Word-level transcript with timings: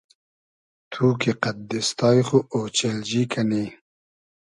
تو 0.91 1.05
کی 1.19 1.31
قئد 1.41 1.57
دیستای 1.69 2.19
خو 2.27 2.37
اۉچیلجی 2.55 3.23
کئنی 3.31 3.63